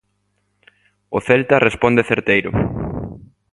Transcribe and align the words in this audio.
O 1.17 1.19
Celta 1.27 1.63
responde 1.67 2.07
certeiro. 2.11 2.51